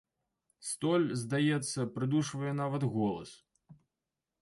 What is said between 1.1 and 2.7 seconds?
здаецца, прыдушвае